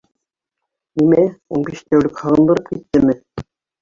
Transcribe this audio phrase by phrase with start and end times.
[1.01, 1.25] Нимә,
[1.57, 3.19] ун биш тәүлек һағындырып киттеме?